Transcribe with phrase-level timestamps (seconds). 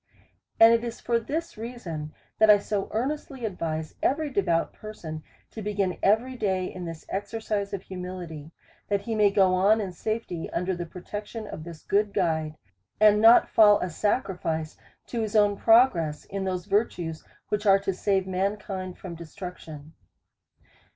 [0.59, 5.61] And it is for this reason, that I so earnestly advise every devout person to
[5.61, 8.49] begin every day in this exer cise of humility,
[8.87, 12.55] that he may go on in safety under the protection of his good guide,
[12.99, 14.75] and not fall a sacrifice
[15.05, 19.93] to his own progress in those virtues, which are to save mankind from destruction.